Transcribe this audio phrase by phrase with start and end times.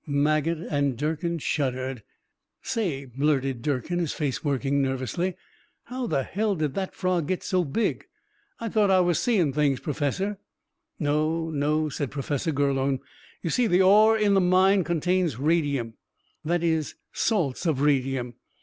[0.07, 2.01] Maget and Durkin shuddered.
[2.63, 5.35] "Say," blurted Durkin, his face working nervously,
[5.83, 8.07] "how the hell did that frog get so big?
[8.59, 10.39] I thought I was seein' things, Professor."
[10.97, 12.97] "No, no," said Professor Gurlone.
[13.43, 15.93] "You see, the ore in the mine contains radium,
[16.43, 18.33] that is, salts of radium.